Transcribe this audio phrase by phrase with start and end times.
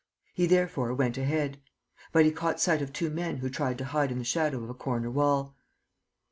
[0.33, 1.59] He therefore went ahead.
[2.11, 4.69] But he caught sight of two men who tried to hide in the shadow of
[4.71, 5.55] a corner wall.